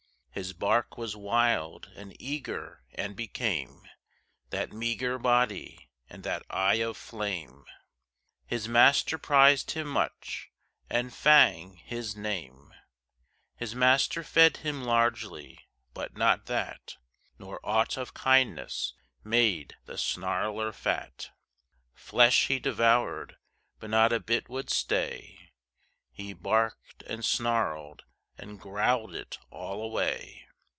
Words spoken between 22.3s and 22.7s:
he